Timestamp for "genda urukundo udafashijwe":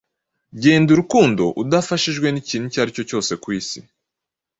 0.61-2.27